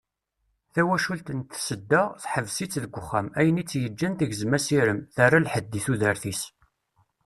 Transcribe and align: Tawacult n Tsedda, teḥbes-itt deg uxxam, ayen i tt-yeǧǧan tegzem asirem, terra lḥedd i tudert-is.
Tawacult 0.73 1.27
n 1.37 1.39
Tsedda, 1.41 2.03
teḥbes-itt 2.21 2.79
deg 2.83 2.95
uxxam, 3.01 3.27
ayen 3.39 3.61
i 3.61 3.63
tt-yeǧǧan 3.65 4.13
tegzem 4.19 4.55
asirem, 4.57 4.99
terra 5.15 5.39
lḥedd 5.45 5.77
i 5.79 5.81
tudert-is. 5.85 6.41